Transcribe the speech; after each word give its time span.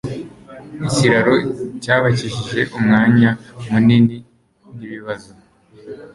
Ikiraro 0.87 1.33
cyabakijije 1.81 2.59
umwanya 2.77 3.29
munini 3.69 4.17
nibibazo. 4.75 5.31